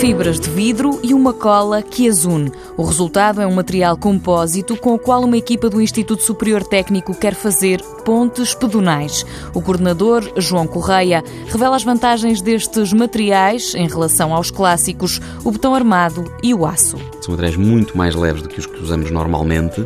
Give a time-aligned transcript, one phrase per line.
[0.00, 2.52] fibras de vidro e uma cola que as une.
[2.76, 7.12] O resultado é um material compósito com o qual uma equipa do Instituto Superior Técnico
[7.12, 9.26] quer fazer pontes pedonais.
[9.52, 15.74] O coordenador, João Correia, revela as vantagens destes materiais em relação aos clássicos, o botão
[15.74, 16.96] armado e o aço.
[17.20, 19.84] São materiais muito mais leves do que os que usamos normalmente,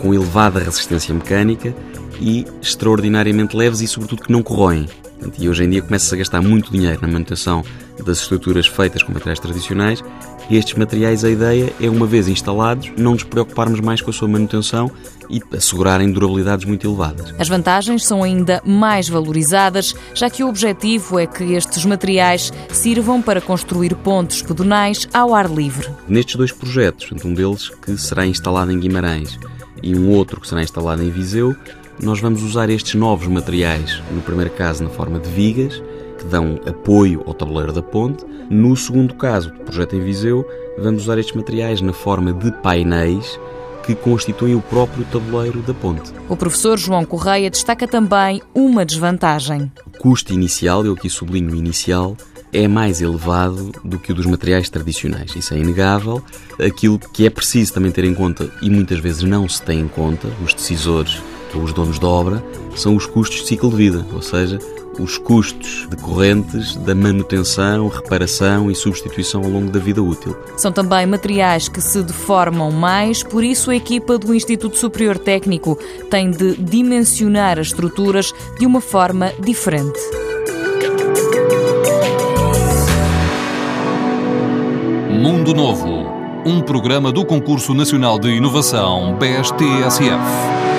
[0.00, 1.72] com elevada resistência mecânica
[2.20, 4.88] e extraordinariamente leves e, sobretudo, que não corroem.
[5.38, 7.62] E hoje em dia começa-se a gastar muito dinheiro na manutenção
[8.04, 10.02] das estruturas feitas com materiais tradicionais.
[10.50, 14.28] Estes materiais, a ideia é, uma vez instalados, não nos preocuparmos mais com a sua
[14.28, 14.90] manutenção
[15.30, 17.34] e assegurarem durabilidades muito elevadas.
[17.38, 23.22] As vantagens são ainda mais valorizadas, já que o objetivo é que estes materiais sirvam
[23.22, 25.88] para construir pontos pedonais ao ar livre.
[26.08, 29.38] Nestes dois projetos, um deles que será instalado em Guimarães
[29.82, 31.56] e um outro que será instalado em Viseu,
[32.00, 35.82] nós vamos usar estes novos materiais, no primeiro caso na forma de vigas,
[36.22, 38.24] que dão apoio ao tabuleiro da ponte.
[38.48, 40.46] No segundo caso, do projeto em Viseu,
[40.78, 43.38] vamos usar estes materiais na forma de painéis
[43.84, 46.12] que constituem o próprio tabuleiro da ponte.
[46.28, 49.72] O professor João Correia destaca também uma desvantagem.
[49.86, 52.16] O custo inicial, eu aqui sublinho inicial,
[52.52, 55.34] é mais elevado do que o dos materiais tradicionais.
[55.34, 56.22] Isso é inegável.
[56.64, 59.88] Aquilo que é preciso também ter em conta, e muitas vezes não se tem em
[59.88, 61.20] conta, os decisores
[61.54, 62.44] ou os donos da obra,
[62.76, 64.58] são os custos de ciclo de vida, ou seja,
[64.98, 70.36] os custos decorrentes da manutenção, reparação e substituição ao longo da vida útil.
[70.56, 75.78] São também materiais que se deformam mais, por isso a equipa do Instituto Superior Técnico
[76.10, 79.98] tem de dimensionar as estruturas de uma forma diferente.
[85.10, 86.06] Mundo Novo,
[86.44, 90.71] um programa do Concurso Nacional de Inovação BSTSF.